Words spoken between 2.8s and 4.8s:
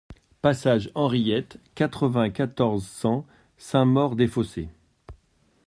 cent Saint-Maur-des-Fossés